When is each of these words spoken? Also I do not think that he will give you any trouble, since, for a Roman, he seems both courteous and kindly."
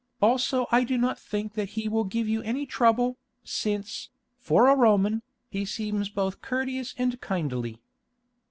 Also 0.19 0.65
I 0.71 0.83
do 0.83 0.97
not 0.97 1.19
think 1.19 1.53
that 1.53 1.69
he 1.77 1.87
will 1.87 2.05
give 2.05 2.27
you 2.27 2.41
any 2.41 2.65
trouble, 2.65 3.19
since, 3.43 4.09
for 4.39 4.67
a 4.67 4.75
Roman, 4.75 5.21
he 5.51 5.63
seems 5.63 6.09
both 6.09 6.41
courteous 6.41 6.95
and 6.97 7.21
kindly." 7.21 7.77